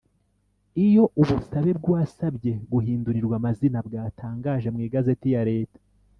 [0.85, 5.79] Iyo ubusabe bw’uwasabye guhindurirwa amazina bwatangaje mu igazeti ya Leta